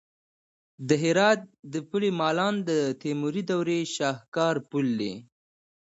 [0.87, 1.39] د هرات
[1.73, 5.13] د پل مالان د تیموري دورې شاهکار پل دی